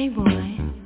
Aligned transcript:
It's 0.00 0.16
you 0.16 0.77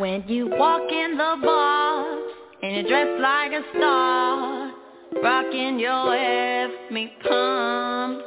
When 0.00 0.24
you 0.28 0.48
walk 0.48 0.90
in 0.90 1.18
the 1.18 1.36
bar 1.44 2.18
and 2.62 2.74
you 2.74 2.88
dress 2.88 3.20
like 3.20 3.52
a 3.52 3.62
star, 3.76 4.72
rocking 5.22 5.78
your 5.78 6.16
F 6.16 6.90
me 6.90 7.12
pump. 7.22 8.22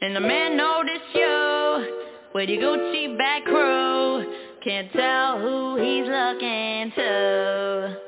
And 0.00 0.16
the 0.16 0.20
man 0.20 0.56
notice 0.56 1.08
you 1.12 2.30
with 2.34 2.48
your 2.48 2.62
Gucci 2.62 3.18
back 3.18 3.44
crew. 3.44 4.34
Can't 4.64 4.90
tell 4.94 5.38
who 5.38 5.76
he's 5.76 6.06
looking 6.06 6.90
to. 6.96 7.98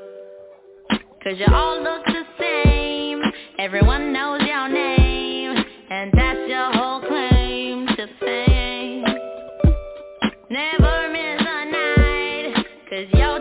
Cause 1.23 1.35
you 1.37 1.55
all 1.55 1.83
look 1.83 2.07
the 2.07 2.23
same. 2.41 3.21
Everyone 3.59 4.02
is 13.03 13.09
yo. 13.15 13.32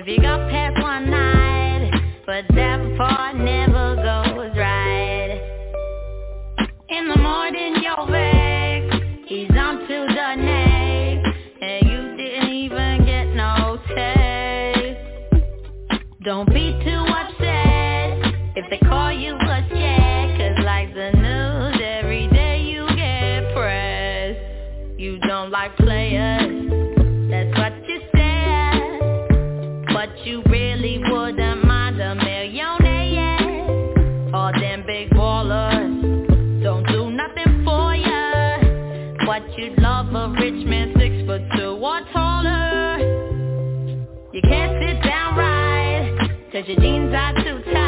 If 0.00 0.06
you 0.06 0.22
got 0.22 0.48
past 0.48 0.77
what 39.40 39.58
you'd 39.58 39.78
love. 39.80 40.14
A 40.14 40.28
rich 40.40 40.66
man 40.66 40.94
six 40.98 41.26
foot 41.26 41.42
two 41.56 41.70
or 41.70 42.00
taller. 42.12 42.98
You 44.32 44.42
can't 44.42 44.72
sit 44.82 45.02
down 45.08 45.36
right 45.36 46.30
Cause 46.52 46.64
your 46.66 46.78
jeans 46.80 47.14
are 47.14 47.34
too 47.44 47.72
tight. 47.72 47.87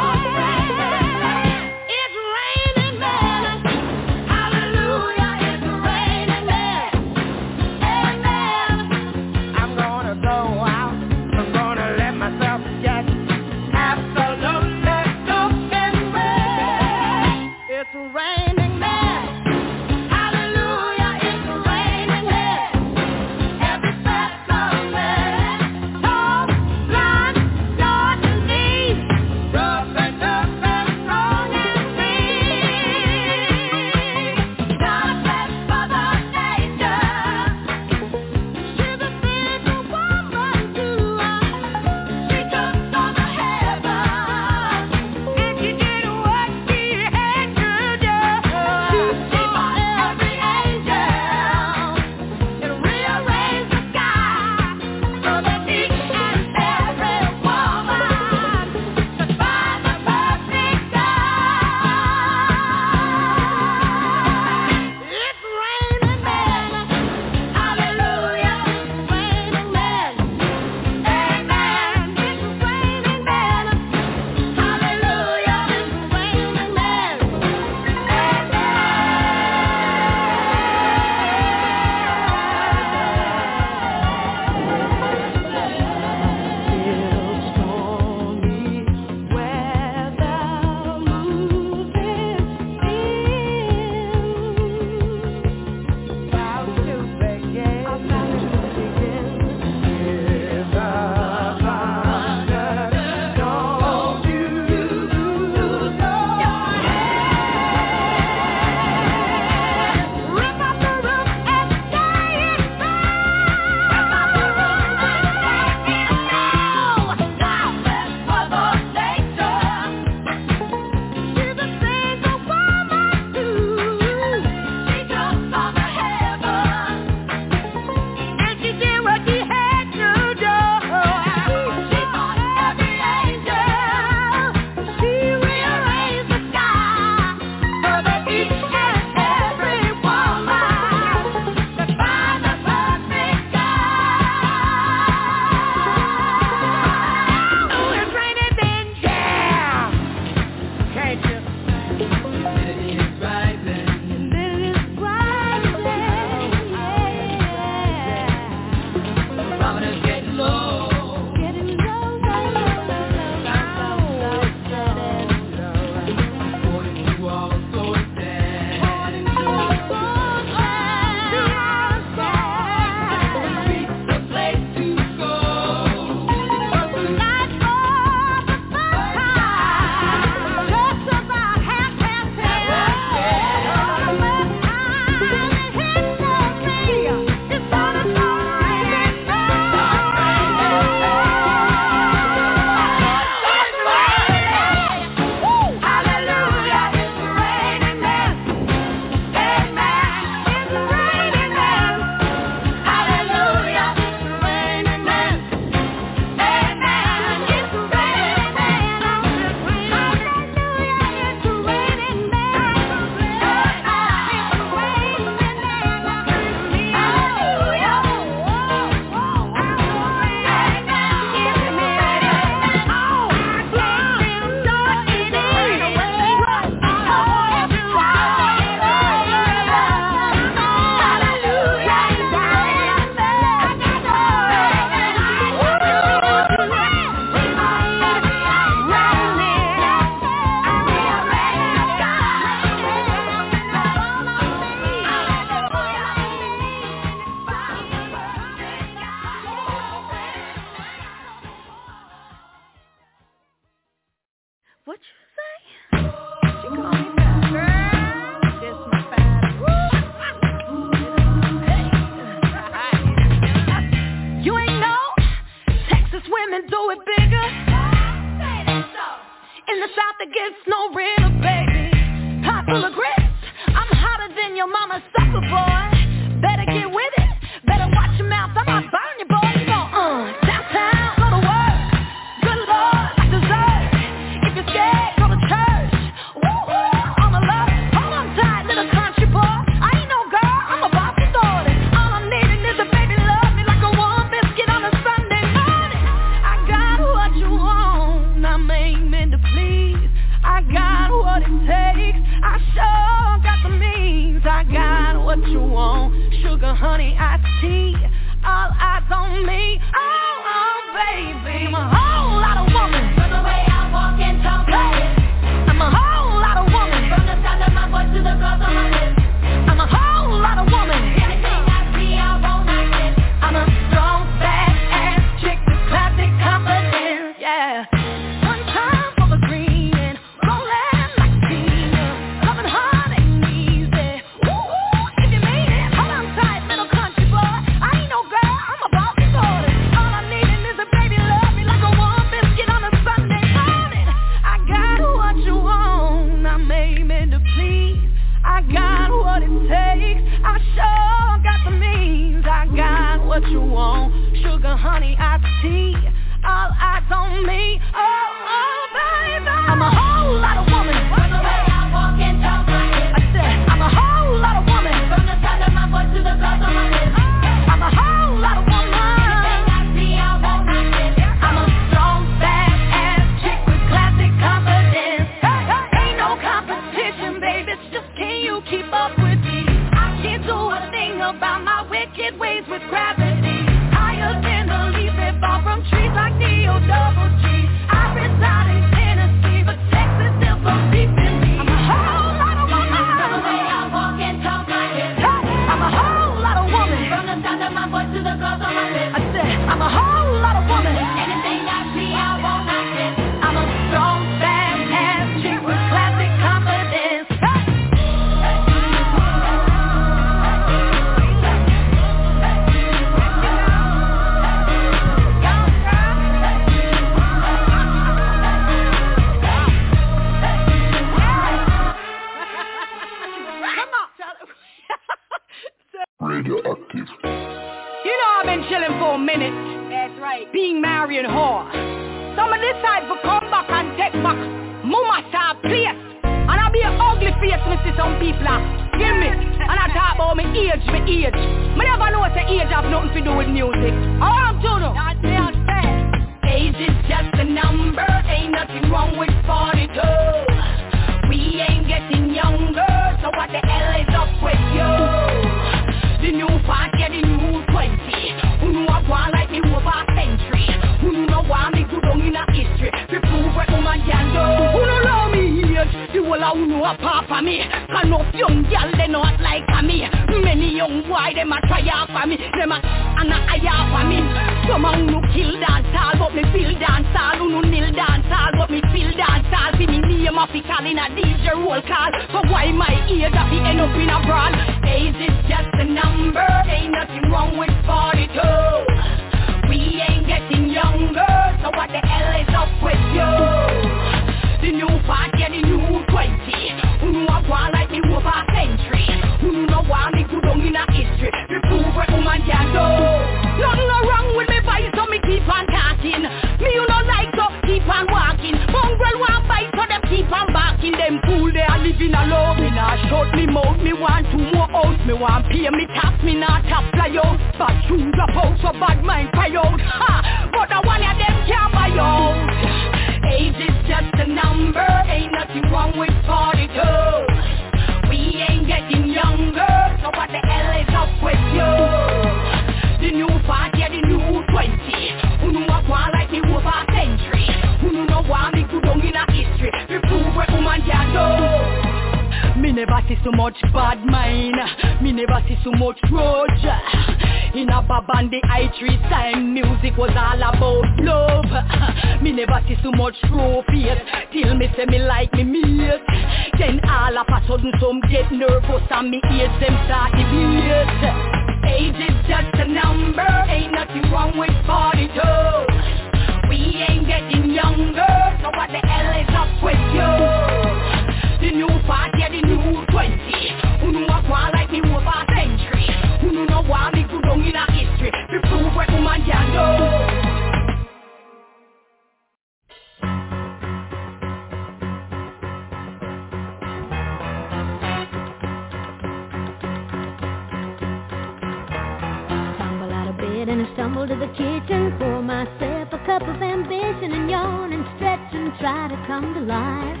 and 593.48 593.66
I 593.66 593.74
stumble 593.74 594.06
to 594.06 594.14
the 594.16 594.28
kitchen. 594.28 594.96
Pour 594.98 595.22
myself 595.22 595.88
a 595.92 595.98
cup 596.06 596.22
of 596.22 596.40
ambition 596.40 597.12
and 597.12 597.30
yawn 597.30 597.72
and 597.72 597.84
stretch 597.96 598.32
and 598.32 598.52
try 598.58 598.88
to 598.88 598.96
come 599.06 599.34
to 599.34 599.40
life. 599.40 600.00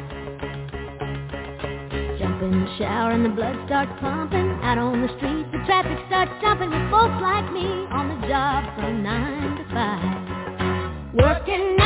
Jump 2.18 2.42
in 2.42 2.64
the 2.64 2.76
shower 2.78 3.10
and 3.10 3.24
the 3.24 3.28
blood 3.28 3.56
starts 3.66 3.92
pumping. 4.00 4.48
Out 4.62 4.78
on 4.78 5.02
the 5.02 5.08
street 5.18 5.46
the 5.52 5.58
traffic 5.66 5.98
starts 6.06 6.32
jumping 6.40 6.70
with 6.70 6.90
folks 6.90 7.20
like 7.20 7.52
me 7.52 7.66
on 7.92 8.08
the 8.08 8.26
job 8.28 8.64
from 8.76 9.02
9 9.02 9.56
to 9.56 9.64
5. 9.72 11.14
Working 11.14 11.76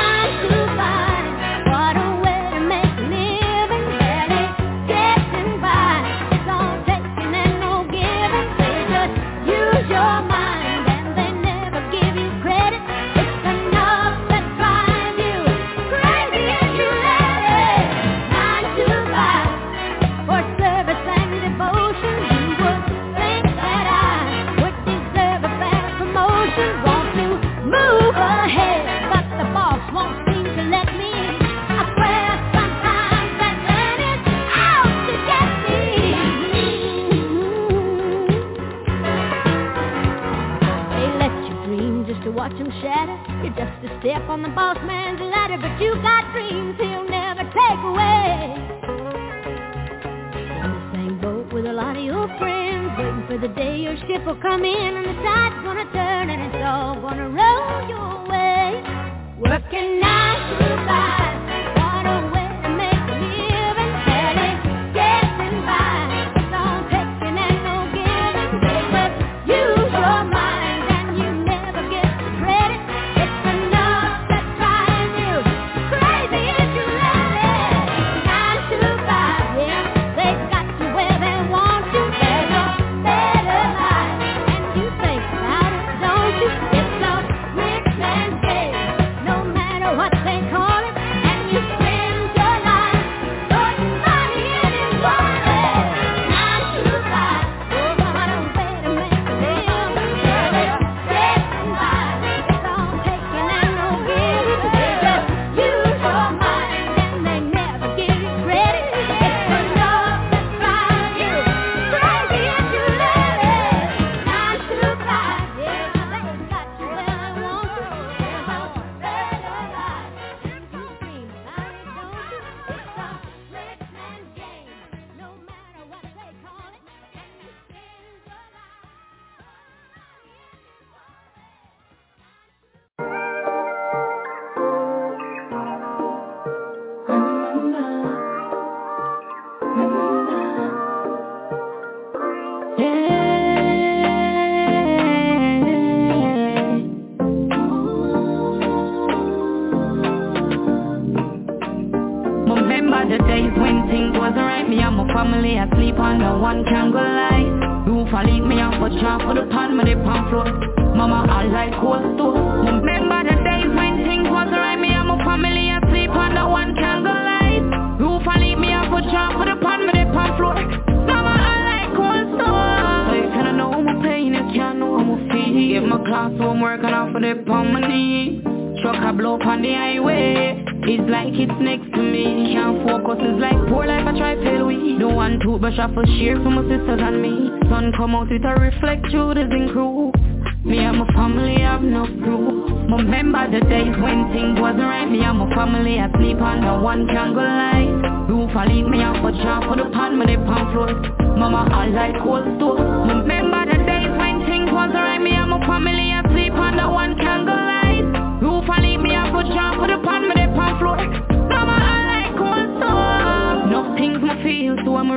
step 44.00 44.22
on 44.28 44.42
the 44.42 44.48
boss 44.50 44.76
man's 44.86 45.20
ladder, 45.20 45.58
but 45.58 45.80
you 45.82 45.94
got 46.02 46.32
dreams 46.32 46.76
he'll 46.78 47.08
never 47.08 47.42
take 47.42 47.82
away. 47.82 48.54
On 50.62 50.70
the 50.74 50.84
same 50.94 51.20
boat 51.20 51.52
with 51.52 51.66
a 51.66 51.72
lot 51.72 51.96
of 51.96 52.04
your 52.04 52.28
friends, 52.38 52.92
waiting 52.98 53.24
for 53.26 53.38
the 53.38 53.52
day 53.54 53.78
your 53.78 53.96
ship 54.06 54.24
will 54.26 54.40
come 54.40 54.64
in 54.64 54.97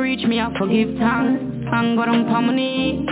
reach 0.01 0.25
me, 0.25 0.39
I 0.39 0.51
forgive 0.57 0.97
tongue. 0.97 1.63
Time 1.69 1.95
got 1.95 2.09
on 2.09 2.25
palm 2.25 2.55
knee. 2.55 3.05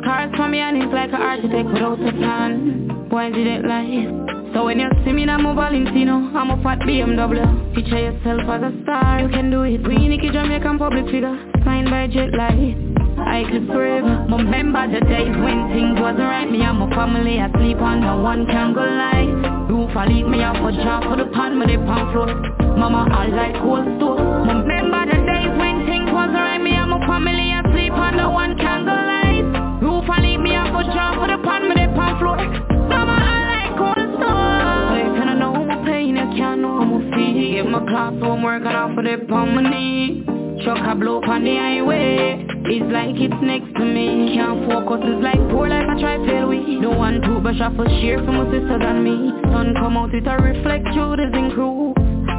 Scars 0.00 0.34
from 0.36 0.50
me 0.52 0.60
and 0.60 0.76
it's 0.82 0.92
like 0.92 1.10
an 1.10 1.20
architect 1.20 1.68
without 1.68 2.00
a 2.00 2.12
plan. 2.12 3.08
Why 3.10 3.30
did 3.30 3.46
it 3.46 3.64
like? 3.64 4.54
So 4.54 4.64
when 4.64 4.80
you 4.80 4.88
see 5.04 5.12
me, 5.12 5.28
I'm 5.28 5.44
a 5.44 5.54
Valentino, 5.54 6.16
I'm 6.32 6.50
a 6.50 6.62
fat 6.62 6.80
BMW. 6.80 7.74
Picture 7.74 7.98
yourself 7.98 8.48
as 8.48 8.62
a 8.62 8.82
star, 8.82 9.20
you 9.20 9.28
can 9.28 9.50
do 9.50 9.62
it. 9.62 9.86
We 9.86 10.08
Nicky 10.08 10.30
Jamaican 10.30 10.78
public 10.78 11.04
figure, 11.06 11.36
signed 11.64 11.90
by 11.90 12.06
jet 12.08 12.32
light. 12.32 12.96
I 13.18 13.44
could 13.50 13.66
brave 13.66 14.04
Remember 14.04 14.86
the 14.92 15.00
days 15.00 15.34
when 15.40 15.72
things 15.72 15.98
wasn't 15.98 16.28
right 16.28 16.44
Me 16.50 16.60
and 16.60 16.78
my 16.78 16.88
family 16.94 17.40
I 17.40 17.50
sleep 17.56 17.78
on 17.80 18.00
no 18.02 18.20
one 18.20 18.44
can 18.44 18.74
go 18.74 18.84
lie 18.84 19.66
Roof 19.72 19.96
I 19.96 20.06
leave 20.06 20.26
me 20.26 20.42
out 20.42 20.56
for 20.60 20.70
job 20.70 21.04
for 21.04 21.16
the 21.16 21.24
pan 21.32 21.58
me 21.58 21.64
they 21.64 21.80
pan 21.80 22.12
floor 22.12 22.28
Mama 22.76 23.08
I 23.10 23.28
like 23.28 23.54
cold 23.62 23.88
store 23.96 24.20
Remember 24.20 25.05
no 28.16 28.30
one 28.30 28.56
can 28.56 28.84
go 28.84 28.92
light 28.92 29.26
Roof 29.82 30.08
and 30.08 30.24
leave 30.24 30.40
me 30.40 30.54
a 30.56 30.64
for 30.72 30.82
jump 30.88 31.20
for 31.20 31.28
the 31.28 31.38
pan, 31.44 31.68
with 31.68 31.76
dip 31.76 31.92
pan 31.94 32.18
floor. 32.18 32.40
Summer 32.88 33.20
I 33.20 33.68
like 33.68 33.76
cold 33.76 33.98
and 33.98 34.12
storm. 34.16 34.88
But 34.88 35.00
if 35.04 35.12
you 35.14 35.24
don't 35.28 35.38
know 35.38 35.52
my 35.64 35.84
pain, 35.84 36.16
I 36.16 36.26
can't 36.36 36.60
know 36.60 36.80
my 36.80 37.00
feet 37.14 37.52
Get 37.54 37.68
my 37.68 37.80
class 37.86 38.14
homework 38.18 38.64
and 38.64 38.76
I'll 38.76 38.94
put 38.94 39.06
it 39.06 39.30
on 39.30 39.54
my 39.54 39.62
knee. 39.68 40.24
Chuck 40.64 40.80
a 40.80 40.94
blow 40.96 41.20
on 41.20 41.44
the 41.44 41.56
highway. 41.56 42.46
It's 42.66 42.90
like 42.90 43.14
it's 43.20 43.36
next 43.44 43.70
to 43.76 43.84
me. 43.84 44.34
Can't 44.34 44.64
focus, 44.64 45.04
it's 45.04 45.22
like 45.22 45.38
poor 45.52 45.68
life 45.68 45.86
I 45.86 46.00
try 46.00 46.16
fail 46.26 46.48
we 46.48 46.80
Don't 46.80 46.96
want 46.96 47.22
to 47.22 47.40
brush 47.40 47.60
off 47.60 47.78
a 47.78 47.86
share 48.00 48.18
for 48.24 48.32
my 48.32 48.48
sister 48.50 48.78
than 48.80 49.04
me. 49.04 49.30
Sun 49.52 49.74
come 49.76 49.96
out, 49.96 50.14
it 50.14 50.26
a 50.26 50.36
reflect 50.40 50.88
through 50.92 51.16
the 51.20 51.28
zinc 51.32 51.52
crew. 51.54 51.92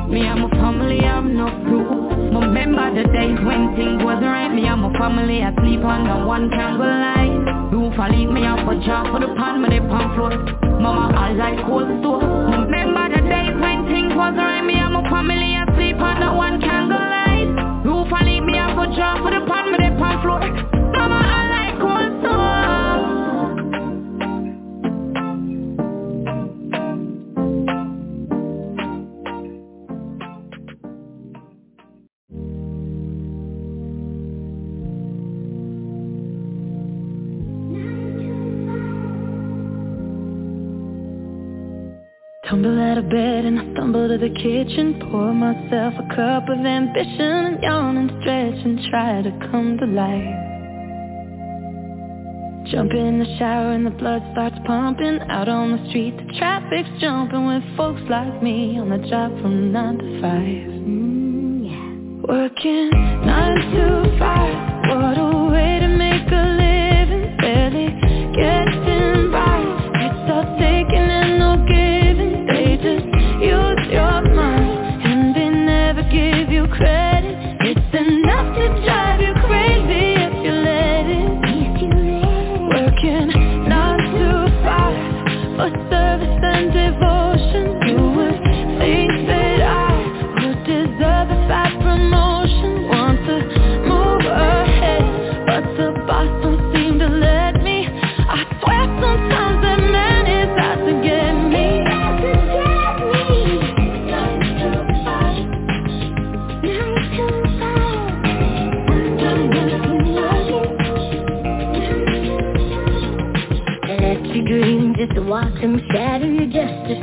Me 0.10 0.26
and 0.26 0.42
my 0.42 0.50
family 0.58 1.00
have 1.06 1.24
no 1.24 1.48
proof. 1.64 2.07
Remember 2.42 2.94
the 2.94 3.10
days 3.10 3.40
when 3.42 3.74
things 3.76 4.04
was 4.04 4.22
right 4.22 4.54
Me 4.54 4.66
and 4.68 4.82
my 4.82 4.94
family 4.98 5.42
asleep 5.42 5.82
under 5.82 6.26
one 6.26 6.50
candle 6.50 6.86
light. 6.86 7.74
Roof 7.74 7.98
I 7.98 8.10
leave 8.14 8.30
me 8.30 8.46
up 8.46 8.62
a 8.62 8.78
job 8.86 9.10
for 9.10 9.20
the 9.20 9.34
pan 9.34 9.62
me 9.62 9.74
the 9.74 9.82
pan 9.90 10.14
floor 10.14 10.38
Mama 10.78 11.18
I 11.18 11.34
like 11.34 11.66
cold 11.66 11.90
store. 12.00 12.22
Remember 12.22 13.10
the 13.10 13.26
days 13.26 13.58
when 13.58 13.90
things 13.90 14.14
was 14.14 14.38
right 14.38 14.62
Me 14.62 14.78
and 14.78 14.94
my 14.94 15.04
family 15.10 15.58
asleep 15.58 15.98
under 15.98 16.30
one 16.38 16.62
candle 16.62 17.02
light. 17.02 17.50
Roof 17.82 18.14
I 18.14 18.22
leave 18.24 18.44
me 18.44 18.58
up 18.60 18.78
a 18.78 18.86
job 18.94 19.26
for 19.26 19.32
the 19.34 19.42
pan 19.50 19.72
me 19.74 19.78
the 19.82 19.92
pan 19.98 20.22
floor 20.22 20.77
Tumble 42.58 42.82
out 42.82 42.98
of 42.98 43.08
bed 43.08 43.46
and 43.46 43.60
I 43.60 43.72
stumble 43.74 44.08
to 44.08 44.18
the 44.18 44.34
kitchen. 44.34 44.98
Pour 45.12 45.32
myself 45.32 45.94
a 45.94 46.16
cup 46.16 46.50
of 46.50 46.58
ambition 46.58 47.22
And 47.22 47.62
yawn 47.62 47.98
and 47.98 48.10
stretch 48.20 48.66
and 48.66 48.80
try 48.90 49.22
to 49.22 49.30
come 49.52 49.78
to 49.78 49.86
life. 49.86 50.34
Jump 52.72 52.94
in 52.94 53.20
the 53.20 53.30
shower 53.38 53.74
and 53.74 53.86
the 53.86 53.92
blood 53.92 54.24
starts 54.32 54.56
pumping 54.66 55.20
Out 55.30 55.48
on 55.48 55.78
the 55.78 55.90
street. 55.90 56.18
The 56.18 56.34
traffic's 56.40 56.90
jumping 57.00 57.46
With 57.46 57.78
folks 57.78 58.02
like 58.10 58.42
me 58.42 58.80
on 58.80 58.90
the 58.90 59.08
job 59.08 59.40
from 59.40 59.72
9 59.72 59.98
to 60.00 60.22
5 60.22 60.32
mm, 60.82 61.62
yeah. 61.62 62.34
Working 62.34 62.90
9 62.90 63.56
to 63.70 64.18
5 64.18 64.98
What 64.98 65.18
a 65.20 65.52
way 65.54 65.77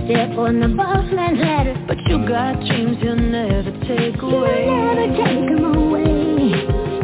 step 0.05 0.37
on 0.39 0.61
the 0.61 0.69
boss 0.69 1.05
man's 1.13 1.39
ladder. 1.41 1.75
But 1.87 1.99
you 2.09 2.27
got 2.29 2.61
dreams 2.67 2.99
you'll 3.03 3.17
never 3.17 3.73
take 3.89 4.21
away. 4.21 4.65
You'll 4.67 4.95
never 4.95 5.07
take 5.17 5.47
them 5.51 5.65
away. 5.65 6.05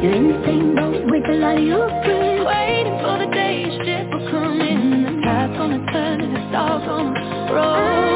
You're 0.02 0.14
in 0.14 0.26
the 0.28 0.38
same 0.44 0.74
boat 0.74 1.04
with 1.10 1.24
a 1.28 1.36
lot 1.36 1.56
of 1.58 1.64
your 1.64 1.88
friends. 2.04 2.46
Waiting 2.46 2.98
for 3.00 3.18
the 3.18 3.28
day 3.32 3.64
your 3.64 3.84
ship 3.84 4.06
will 4.12 4.30
come 4.30 4.60
in 4.60 5.02
The 5.04 5.12
tide's 5.24 5.56
gonna 5.56 5.92
turn 5.92 6.20
and 6.20 6.36
the 6.36 6.48
stars 6.50 6.84
gonna 6.86 7.54
roll 7.54 8.09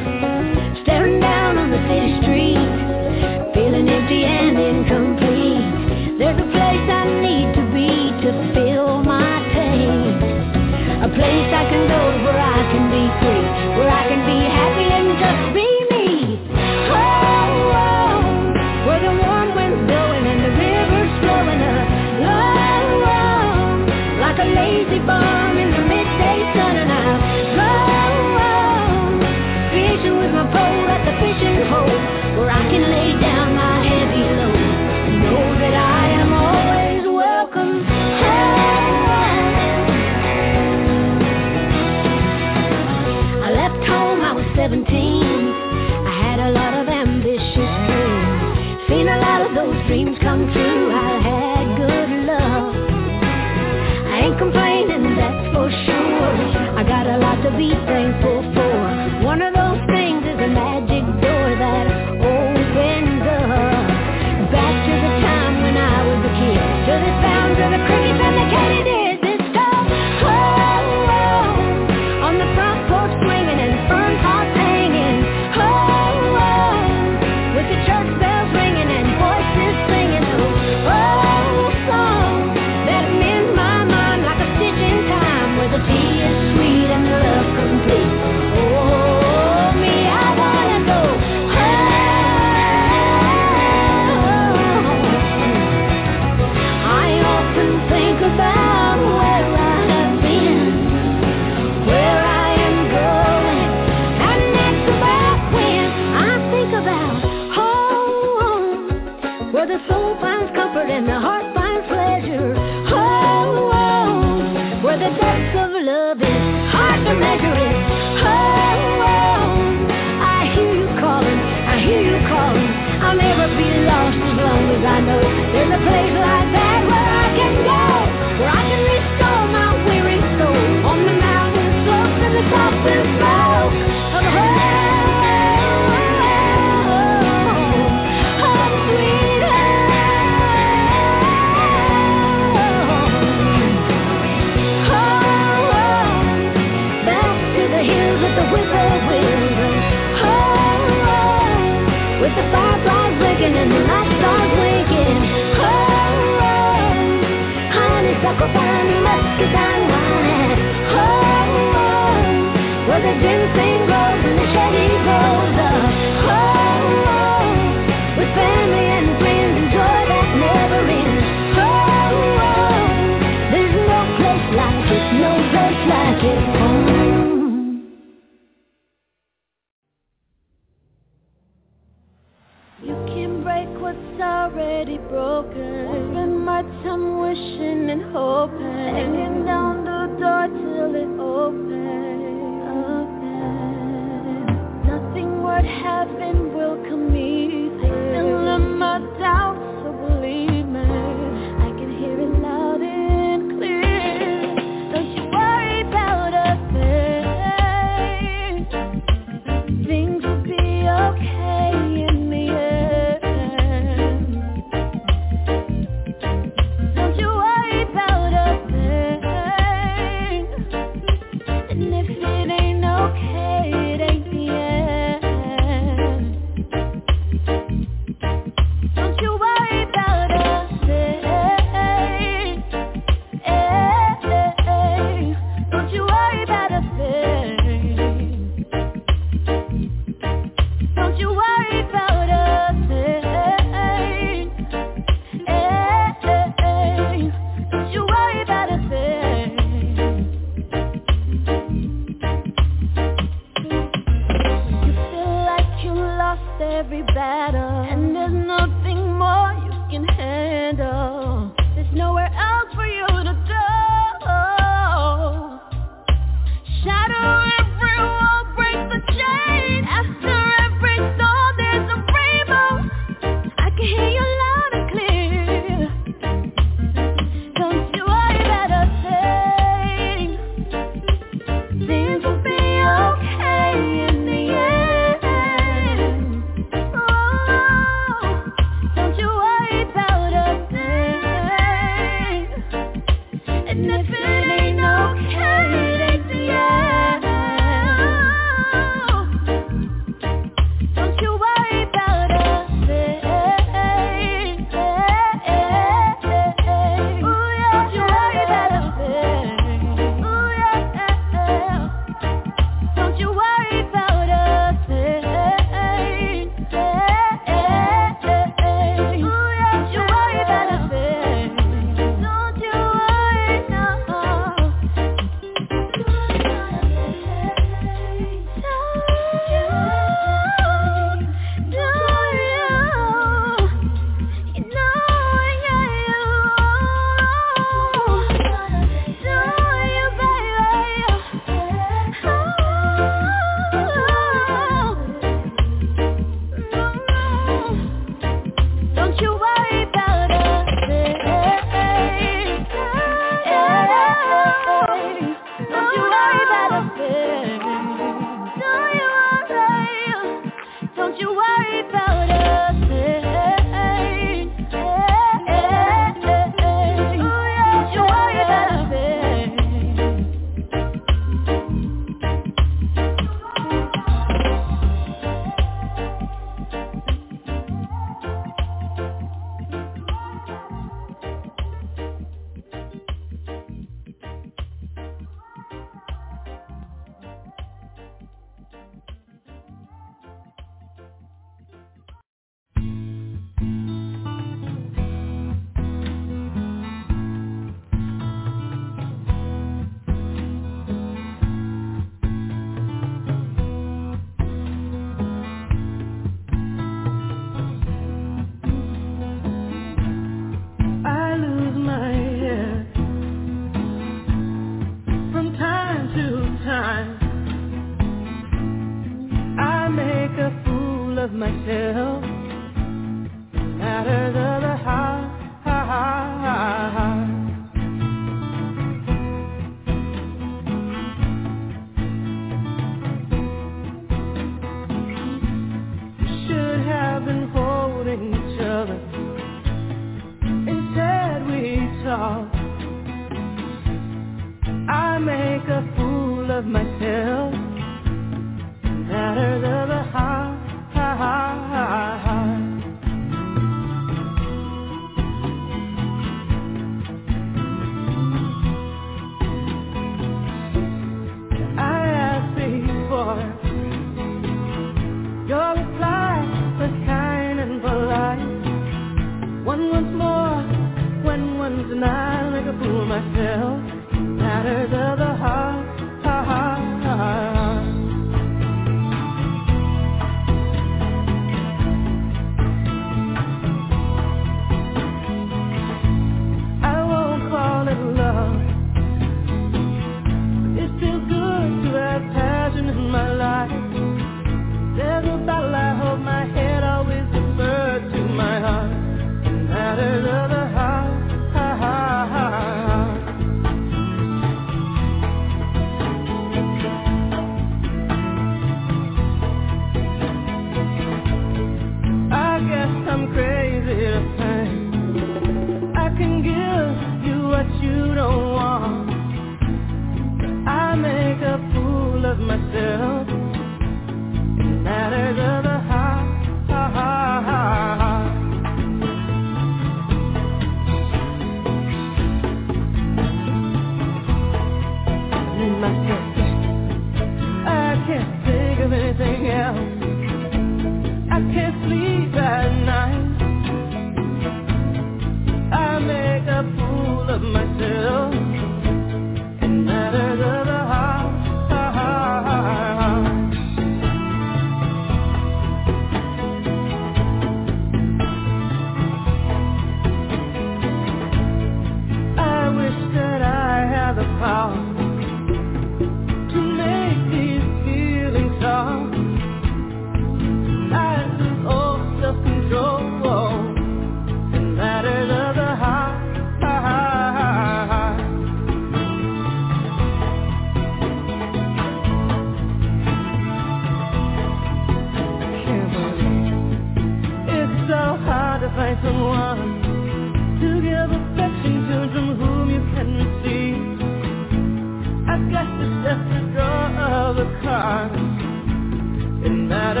It 599.43 599.49
matters 599.49 600.00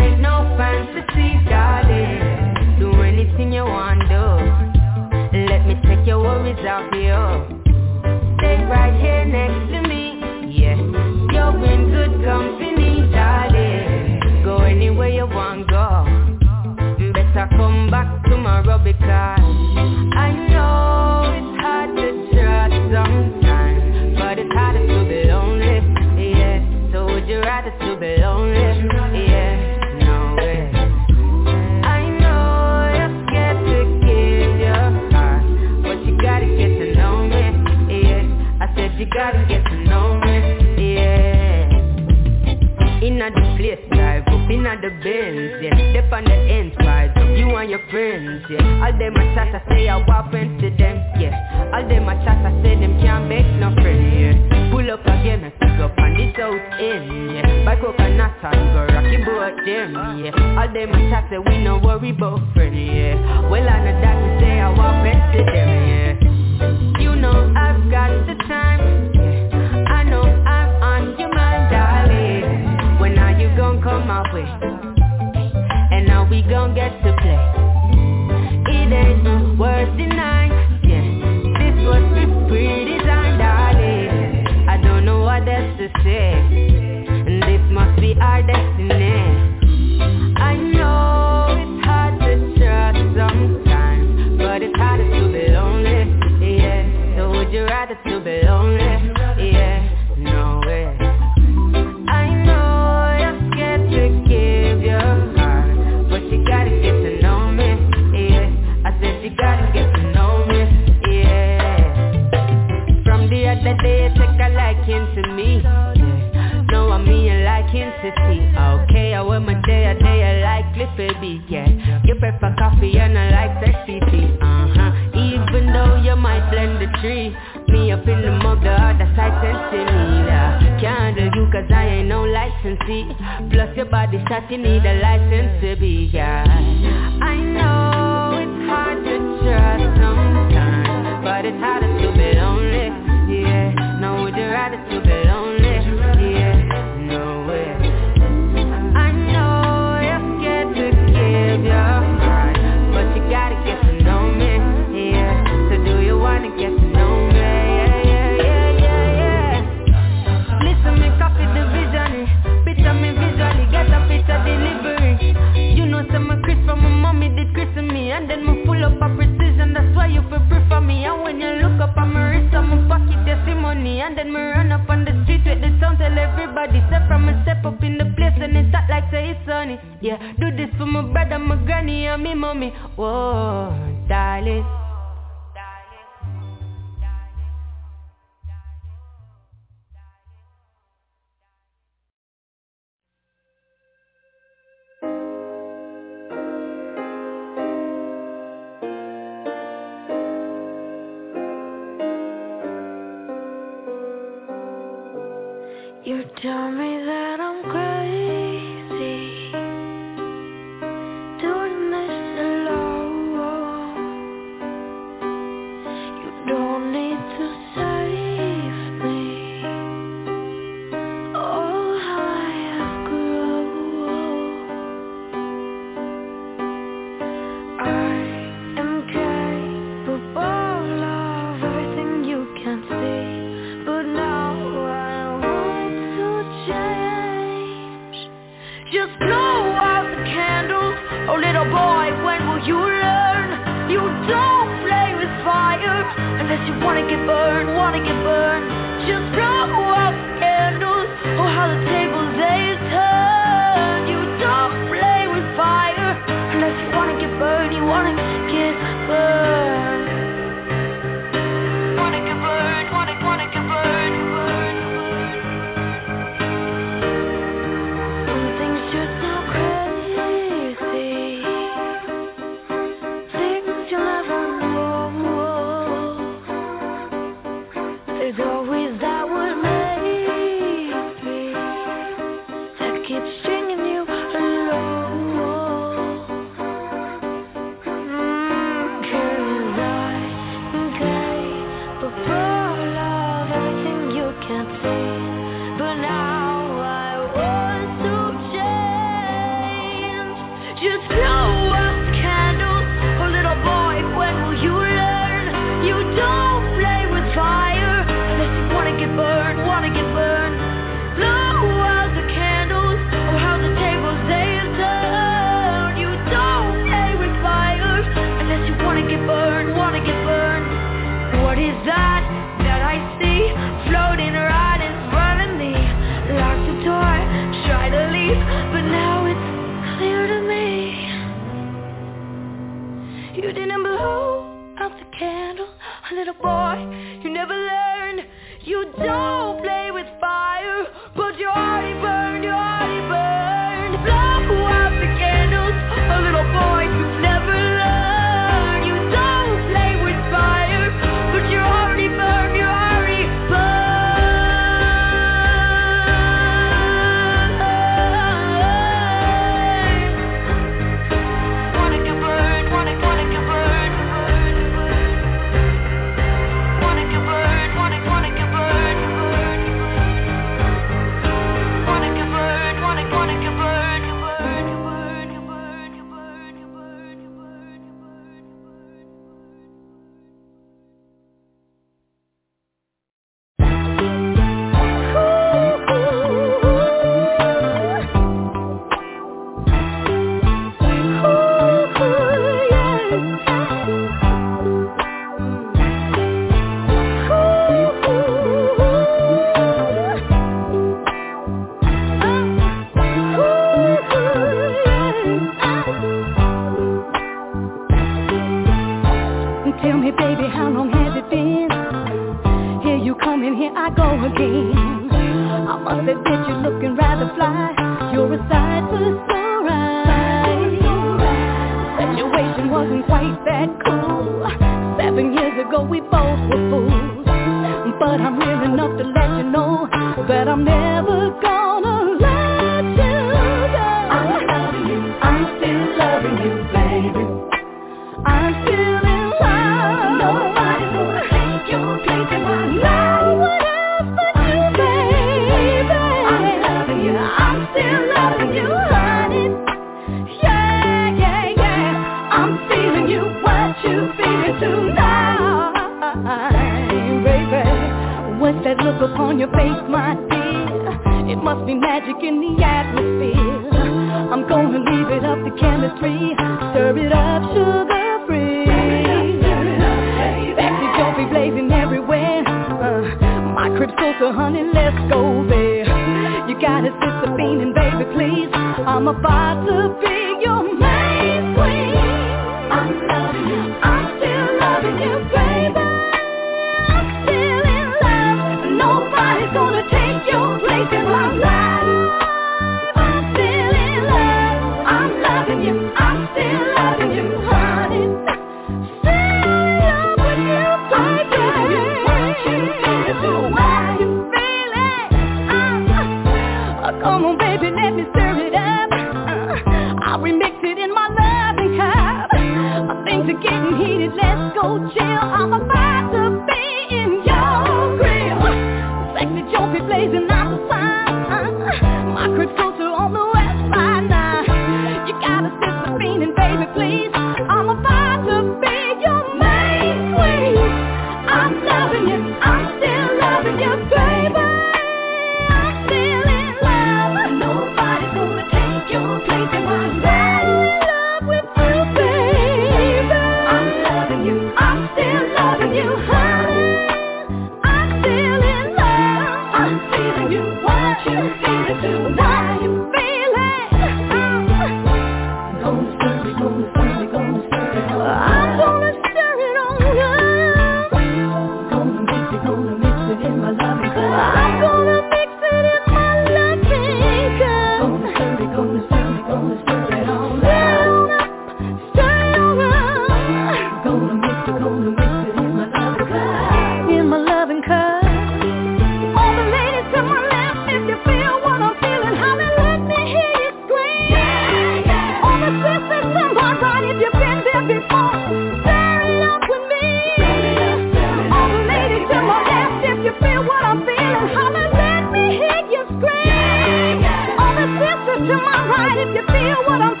if 599.01 599.15
you 599.15 599.23
feel 599.27 599.63
what 599.65 599.81
I'm 599.81 600.00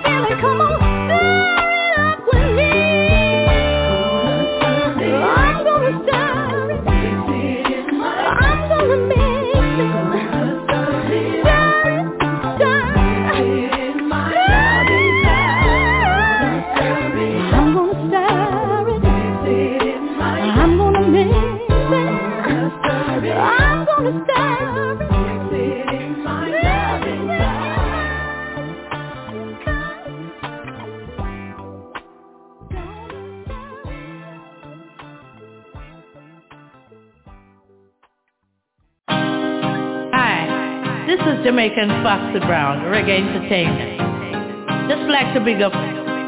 Jamaican 41.61 42.01
Foxy 42.01 42.39
Brown, 42.39 42.79
Reggae 42.89 43.21
Entertainment. 43.21 44.89
Just 44.89 45.07
like 45.11 45.31
to 45.35 45.39
big 45.41 45.61
up 45.61 45.71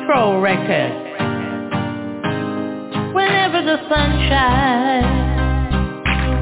Pro 0.05 0.39
Records. 0.39 0.93
Whenever 3.15 3.63
the 3.65 3.77
sun 3.89 4.11
shines, 4.29 5.09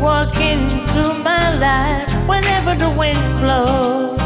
walk 0.02 0.36
into 0.36 1.24
my 1.24 1.56
life. 1.56 2.28
Whenever 2.28 2.76
the 2.78 2.90
wind 2.92 3.40
blows, 3.40 4.20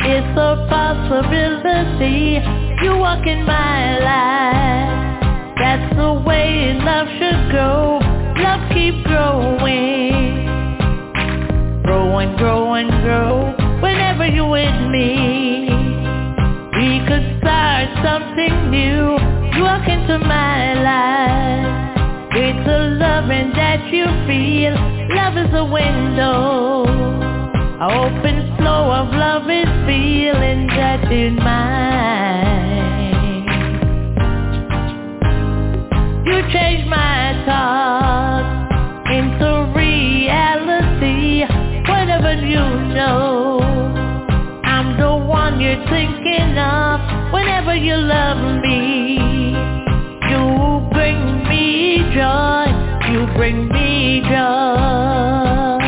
it's 0.00 0.38
a 0.38 0.66
possibility. 0.70 2.40
You 2.82 2.96
walk 2.96 3.26
in 3.26 3.44
my 3.44 3.98
life. 3.98 5.20
That's 5.58 5.94
the 5.94 6.14
way 6.26 6.72
love 6.72 7.06
should 7.18 7.52
go. 7.52 8.00
Love 8.40 8.62
keep 8.72 9.04
growing. 9.04 10.46
Grow 11.82 12.16
and 12.16 12.38
grow 12.38 12.72
and 12.72 12.88
grow 13.02 13.57
you're 14.34 14.48
with 14.48 14.90
me. 14.90 15.68
We 16.78 17.00
could 17.06 17.38
start 17.40 17.88
something 18.04 18.70
new. 18.70 19.18
You 19.56 19.64
into 19.88 20.18
my 20.18 20.74
life. 20.74 21.18
Loving 23.28 23.52
that 23.52 23.86
you 23.92 24.06
feel. 24.26 24.74
Love 25.14 25.36
is 25.36 25.52
a 25.52 25.64
window. 25.64 26.84
An 26.86 27.82
open 27.82 28.56
flow 28.56 28.90
of 28.90 29.12
love 29.12 29.50
is 29.50 29.68
feeling 29.86 30.66
mine. 31.42 32.78
You 36.26 36.42
change 36.52 36.86
my 36.88 37.42
thoughts 37.44 37.97
of. 46.58 47.32
Whenever 47.32 47.74
you 47.74 47.96
love 47.96 48.60
me, 48.62 49.18
you 50.30 50.88
bring 50.92 51.48
me 51.48 51.98
joy. 52.14 52.66
You 53.12 53.26
bring 53.36 53.68
me 53.68 54.20
joy. 54.22 55.78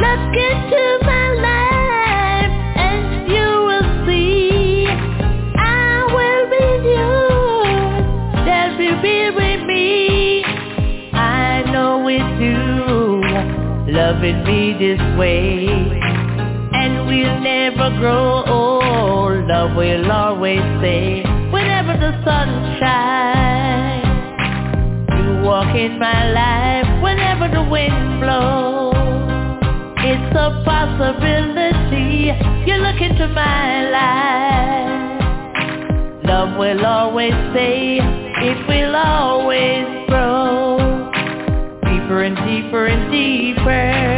Let's 0.00 0.26
get 0.34 0.56
to 0.70 0.98
my 1.02 1.28
life 1.48 2.52
and 2.86 3.28
you 3.28 3.48
will 3.68 4.06
see 4.06 4.86
I 4.88 6.06
will 6.16 6.44
be 6.54 6.66
yours. 6.96 8.04
That 8.46 8.78
will 8.78 9.00
be 9.02 9.30
with 9.30 9.66
me. 9.66 10.44
I 11.12 11.62
know 11.72 12.06
it's 12.08 12.40
you 12.40 13.92
loving 13.92 14.44
me 14.44 14.74
this 14.78 15.00
way. 15.18 15.85
Grow 17.98 18.44
old. 18.44 19.46
Love 19.48 19.74
will 19.74 20.10
always 20.12 20.60
stay 20.80 21.22
whenever 21.50 21.96
the 21.96 22.12
sun 22.24 22.48
shines. 22.78 24.04
You 25.16 25.42
walk 25.42 25.74
in 25.74 25.98
my 25.98 26.30
life 26.30 27.02
whenever 27.02 27.48
the 27.48 27.62
wind 27.70 28.20
blows. 28.20 28.94
It's 30.04 30.36
a 30.36 30.62
possibility. 30.64 32.32
You 32.66 32.76
look 32.82 33.00
into 33.00 33.28
my 33.28 33.88
life. 33.90 35.24
Love 36.24 36.58
will 36.58 36.84
always 36.84 37.32
stay. 37.52 37.98
It 37.98 38.68
will 38.68 38.94
always 38.94 39.86
grow. 40.08 40.76
Deeper 41.82 42.22
and 42.24 42.36
deeper 42.36 42.86
and 42.86 43.10
deeper. 43.10 44.15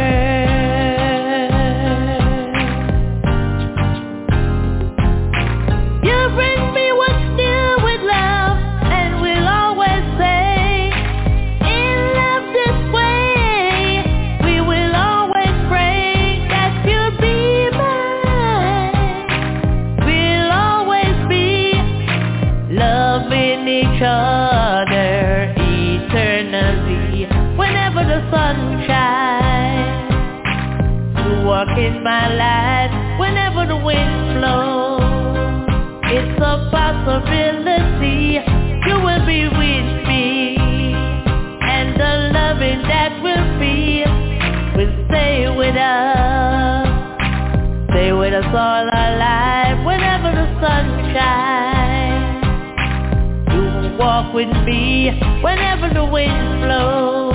With 54.49 54.65
me 54.65 55.09
whenever 55.43 55.93
the 55.93 56.05
wind 56.05 56.61
blows. 56.61 57.33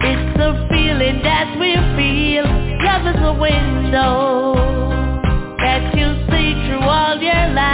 It's 0.00 0.38
the 0.38 0.66
feeling 0.70 1.22
that 1.22 1.56
we 1.58 1.74
feel 1.96 2.44
Love 2.84 3.06
is 3.06 3.20
a 3.22 3.32
window 3.32 4.54
that 5.58 5.96
you 5.96 6.14
see 6.30 6.52
through 6.66 6.82
all 6.82 7.16
your 7.20 7.48
life 7.54 7.73